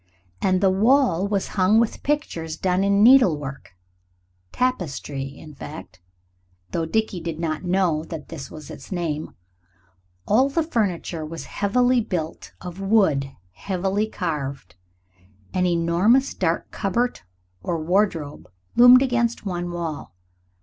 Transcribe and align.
And 0.41 0.61
the 0.61 0.71
wall 0.71 1.27
was 1.27 1.49
hung 1.49 1.79
with 1.79 2.01
pictures 2.01 2.57
done 2.57 2.83
in 2.83 3.03
needlework 3.03 3.75
tapestry, 4.51 5.21
in 5.25 5.53
fact, 5.53 6.01
though 6.71 6.87
Dickie 6.87 7.21
did 7.21 7.39
not 7.39 7.63
know 7.65 8.03
that 8.05 8.29
this 8.29 8.49
was 8.49 8.71
its 8.71 8.91
name. 8.91 9.35
All 10.25 10.49
the 10.49 10.63
furniture 10.63 11.23
was 11.23 11.45
heavily 11.45 12.01
built 12.01 12.51
of 12.61 12.79
wood 12.81 13.31
heavily 13.51 14.07
carved. 14.07 14.73
An 15.53 15.67
enormous 15.67 16.33
dark 16.33 16.71
cupboard 16.71 17.19
or 17.61 17.77
wardrobe 17.79 18.49
loomed 18.75 19.03
against 19.03 19.45
one 19.45 19.69
wall. 19.69 20.15